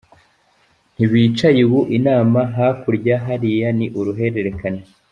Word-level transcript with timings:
Nti 0.93 1.05
bicaye, 1.11 1.59
ubu 1.67 1.79
inama 1.97 2.39
hakurya 2.57 3.15
hariya 3.25 3.67
ni 3.77 3.87
uruhererekane. 3.99 4.81